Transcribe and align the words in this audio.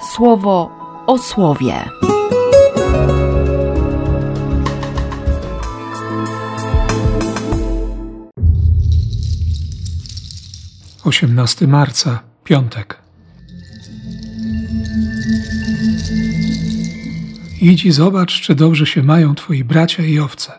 słowo 0.00 0.70
o 1.06 1.18
słowie. 1.18 1.74
Osiemnasty 11.04 11.68
marca, 11.68 12.22
piątek. 12.44 13.00
Idź 17.60 17.84
i 17.84 17.92
zobacz, 17.92 18.40
czy 18.40 18.54
dobrze 18.54 18.86
się 18.86 19.02
mają 19.02 19.34
twoi 19.34 19.64
bracia 19.64 20.02
i 20.02 20.18
owce. 20.18 20.58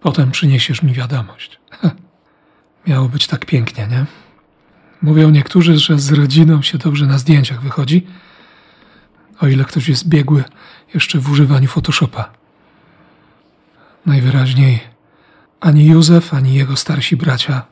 Potem 0.00 0.30
przyniesiesz 0.30 0.82
mi 0.82 0.92
wiadomość. 0.92 1.60
Miało 2.86 3.08
być 3.08 3.26
tak 3.26 3.46
pięknie, 3.46 3.86
nie? 3.86 4.06
Mówią 5.02 5.30
niektórzy, 5.30 5.78
że 5.78 5.98
z 5.98 6.12
rodziną 6.12 6.62
się 6.62 6.78
dobrze 6.78 7.06
na 7.06 7.18
zdjęciach 7.18 7.62
wychodzi, 7.62 8.06
o 9.40 9.46
ile 9.46 9.64
ktoś 9.64 9.88
jest 9.88 10.08
biegły 10.08 10.44
jeszcze 10.94 11.18
w 11.18 11.30
używaniu 11.30 11.68
Photoshopa. 11.68 12.32
Najwyraźniej 14.06 14.80
ani 15.60 15.86
Józef, 15.86 16.34
ani 16.34 16.54
jego 16.54 16.76
starsi 16.76 17.16
bracia 17.16 17.66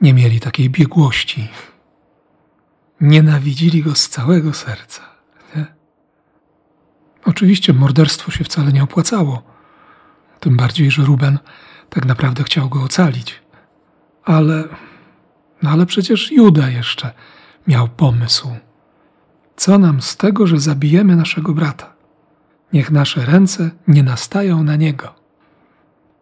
nie 0.00 0.14
mieli 0.14 0.40
takiej 0.40 0.70
biegłości. 0.70 1.48
Nienawidzili 3.00 3.82
go 3.82 3.94
z 3.94 4.08
całego 4.08 4.52
serca. 4.52 5.02
Nie? 5.56 5.66
Oczywiście 7.24 7.72
morderstwo 7.72 8.30
się 8.30 8.44
wcale 8.44 8.72
nie 8.72 8.82
opłacało. 8.82 9.42
Tym 10.40 10.56
bardziej, 10.56 10.90
że 10.90 11.04
Ruben 11.04 11.38
tak 11.90 12.06
naprawdę 12.06 12.44
chciał 12.44 12.68
go 12.68 12.82
ocalić. 12.82 13.42
Ale 14.24 14.64
no 15.62 15.70
ale 15.70 15.86
przecież 15.86 16.32
Juda 16.32 16.68
jeszcze 16.68 17.12
miał 17.66 17.88
pomysł. 17.88 18.56
Co 19.56 19.78
nam 19.78 20.02
z 20.02 20.16
tego, 20.16 20.46
że 20.46 20.60
zabijemy 20.60 21.16
naszego 21.16 21.52
brata? 21.52 21.92
Niech 22.72 22.90
nasze 22.90 23.24
ręce 23.24 23.70
nie 23.88 24.02
nastają 24.02 24.62
na 24.62 24.76
niego. 24.76 25.14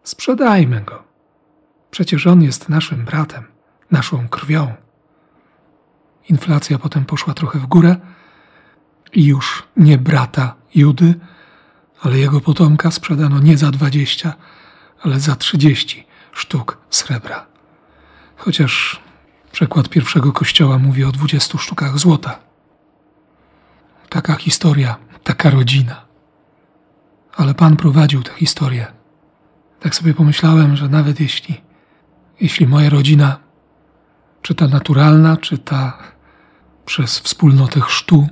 Sprzedajmy 0.03 0.81
go. 0.81 1.03
Przecież 1.91 2.27
on 2.27 2.41
jest 2.41 2.69
naszym 2.69 3.05
bratem, 3.05 3.43
naszą 3.91 4.27
krwią. 4.27 4.73
Inflacja 6.29 6.79
potem 6.79 7.05
poszła 7.05 7.33
trochę 7.33 7.59
w 7.59 7.65
górę 7.65 7.95
i 9.13 9.25
już 9.25 9.63
nie 9.77 9.97
brata 9.97 10.55
Judy, 10.75 11.13
ale 12.01 12.17
jego 12.17 12.41
potomka 12.41 12.91
sprzedano 12.91 13.39
nie 13.39 13.57
za 13.57 13.71
dwadzieścia, 13.71 14.33
ale 15.01 15.19
za 15.19 15.35
trzydzieści 15.35 16.07
sztuk 16.31 16.77
srebra. 16.89 17.45
Chociaż 18.37 19.05
Przekład 19.55 19.89
pierwszego 19.89 20.33
kościoła 20.33 20.77
mówi 20.77 21.03
o 21.03 21.11
dwudziestu 21.11 21.57
sztukach 21.57 21.99
złota. 21.99 22.39
Taka 24.15 24.35
historia, 24.35 24.95
taka 25.23 25.49
rodzina. 25.49 26.05
Ale 27.35 27.53
Pan 27.53 27.75
prowadził 27.75 28.23
tę 28.23 28.33
historię. 28.33 28.87
Tak 29.79 29.95
sobie 29.95 30.13
pomyślałem, 30.13 30.75
że 30.75 30.89
nawet 30.89 31.19
jeśli, 31.19 31.61
jeśli 32.41 32.67
moja 32.67 32.89
rodzina, 32.89 33.39
czy 34.41 34.55
ta 34.55 34.67
naturalna, 34.67 35.37
czy 35.37 35.57
ta 35.57 35.97
przez 36.85 37.19
wspólnotę 37.19 37.81
chrztu, 37.81 38.27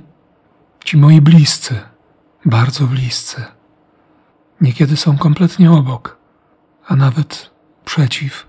ci 0.84 0.96
moi 0.96 1.20
bliscy, 1.20 1.80
bardzo 2.44 2.86
bliscy, 2.86 3.44
niekiedy 4.60 4.96
są 4.96 5.18
kompletnie 5.18 5.72
obok, 5.72 6.18
a 6.86 6.96
nawet 6.96 7.50
przeciw, 7.84 8.46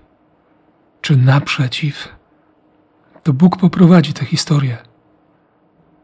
czy 1.00 1.16
naprzeciw 1.16 2.08
to 3.22 3.32
Bóg 3.32 3.56
poprowadzi 3.56 4.12
tę 4.12 4.24
historię. 4.24 4.95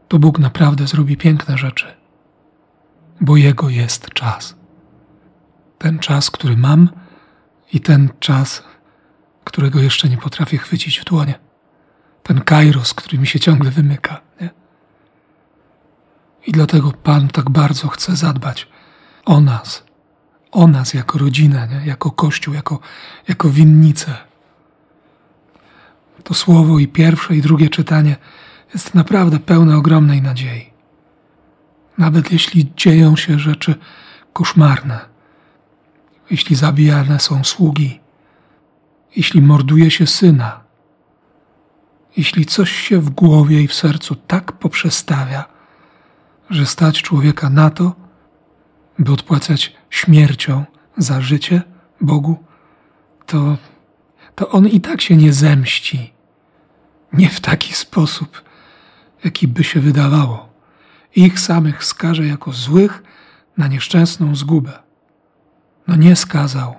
To 0.07 0.19
Bóg 0.19 0.39
naprawdę 0.39 0.87
zrobi 0.87 1.17
piękne 1.17 1.57
rzeczy, 1.57 1.85
bo 3.21 3.37
Jego 3.37 3.69
jest 3.69 4.09
czas. 4.09 4.55
Ten 5.77 5.99
czas, 5.99 6.31
który 6.31 6.57
mam 6.57 6.89
i 7.73 7.81
ten 7.81 8.09
czas, 8.19 8.63
którego 9.43 9.79
jeszcze 9.79 10.09
nie 10.09 10.17
potrafię 10.17 10.57
chwycić 10.57 10.99
w 10.99 11.05
dłonie. 11.05 11.39
Ten 12.23 12.41
kairos, 12.41 12.93
który 12.93 13.17
mi 13.17 13.27
się 13.27 13.39
ciągle 13.39 13.71
wymyka. 13.71 14.21
Nie? 14.41 14.49
I 16.47 16.51
dlatego 16.51 16.91
Pan 16.91 17.27
tak 17.27 17.49
bardzo 17.49 17.87
chce 17.87 18.15
zadbać 18.15 18.67
o 19.25 19.41
nas, 19.41 19.83
o 20.51 20.67
nas 20.67 20.93
jako 20.93 21.17
rodzinę, 21.17 21.67
nie? 21.71 21.87
jako 21.87 22.11
Kościół, 22.11 22.53
jako, 22.53 22.79
jako 23.27 23.49
winnicę 23.49 24.15
to 26.23 26.33
słowo 26.33 26.79
i 26.79 26.87
pierwsze 26.87 27.35
i 27.35 27.41
drugie 27.41 27.69
czytanie 27.69 28.15
jest 28.73 28.95
naprawdę 28.95 29.39
pełne 29.39 29.77
ogromnej 29.77 30.21
nadziei. 30.21 30.73
Nawet 31.97 32.31
jeśli 32.31 32.71
dzieją 32.75 33.15
się 33.15 33.39
rzeczy 33.39 33.75
koszmarne, 34.33 34.99
jeśli 36.31 36.55
zabijane 36.55 37.19
są 37.19 37.43
sługi, 37.43 37.99
jeśli 39.15 39.41
morduje 39.41 39.91
się 39.91 40.07
syna, 40.07 40.63
jeśli 42.17 42.45
coś 42.45 42.71
się 42.71 42.99
w 42.99 43.09
głowie 43.09 43.61
i 43.61 43.67
w 43.67 43.73
sercu 43.73 44.15
tak 44.15 44.51
poprzestawia, 44.51 45.45
że 46.49 46.65
stać 46.65 47.01
człowieka 47.01 47.49
na 47.49 47.69
to, 47.69 47.95
by 48.99 49.11
odpłacać 49.11 49.73
śmiercią 49.89 50.65
za 50.97 51.21
życie 51.21 51.61
Bogu, 52.01 52.43
to, 53.25 53.57
to 54.35 54.49
on 54.49 54.67
i 54.67 54.81
tak 54.81 55.01
się 55.01 55.15
nie 55.17 55.33
zemści 55.33 56.13
nie 57.13 57.29
w 57.29 57.39
taki 57.39 57.73
sposób, 57.73 58.41
jaki 59.23 59.47
by 59.47 59.63
się 59.63 59.79
wydawało. 59.79 60.49
Ich 61.15 61.39
samych 61.39 61.83
skaże 61.83 62.27
jako 62.27 62.51
złych 62.51 63.03
na 63.57 63.67
nieszczęsną 63.67 64.35
zgubę. 64.35 64.79
No 65.87 65.95
nie 65.95 66.15
skazał, 66.15 66.75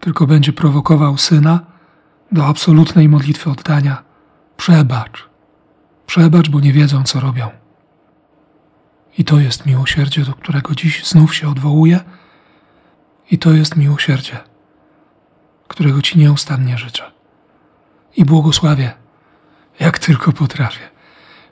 tylko 0.00 0.26
będzie 0.26 0.52
prowokował 0.52 1.18
syna 1.18 1.60
do 2.32 2.46
absolutnej 2.46 3.08
modlitwy 3.08 3.50
oddania. 3.50 4.02
Przebacz, 4.56 5.28
przebacz, 6.06 6.48
bo 6.48 6.60
nie 6.60 6.72
wiedzą, 6.72 7.04
co 7.04 7.20
robią. 7.20 7.48
I 9.18 9.24
to 9.24 9.40
jest 9.40 9.66
miłosierdzie, 9.66 10.24
do 10.24 10.34
którego 10.34 10.74
dziś 10.74 11.06
znów 11.06 11.34
się 11.34 11.48
odwołuję, 11.48 12.00
i 13.30 13.38
to 13.38 13.50
jest 13.50 13.76
miłosierdzie, 13.76 14.38
którego 15.68 16.02
Ci 16.02 16.18
nieustannie 16.18 16.78
życzę. 16.78 17.10
I 18.16 18.24
błogosławię 18.24 18.92
jak 19.80 19.98
tylko 19.98 20.32
potrafię. 20.32 20.97